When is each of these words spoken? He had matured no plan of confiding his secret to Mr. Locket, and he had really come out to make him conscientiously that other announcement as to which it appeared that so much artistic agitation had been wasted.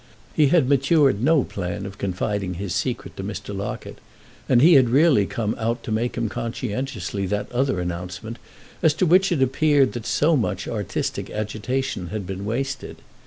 He 0.33 0.47
had 0.47 0.67
matured 0.67 1.21
no 1.21 1.43
plan 1.43 1.85
of 1.85 1.99
confiding 1.99 2.55
his 2.55 2.73
secret 2.73 3.15
to 3.17 3.23
Mr. 3.23 3.55
Locket, 3.55 3.99
and 4.49 4.59
he 4.59 4.73
had 4.73 4.89
really 4.89 5.27
come 5.27 5.55
out 5.59 5.83
to 5.83 5.91
make 5.91 6.17
him 6.17 6.27
conscientiously 6.27 7.27
that 7.27 7.51
other 7.51 7.79
announcement 7.79 8.39
as 8.81 8.95
to 8.95 9.05
which 9.05 9.31
it 9.31 9.43
appeared 9.43 9.93
that 9.93 10.07
so 10.07 10.35
much 10.35 10.67
artistic 10.67 11.29
agitation 11.29 12.07
had 12.07 12.25
been 12.25 12.45
wasted. 12.45 12.95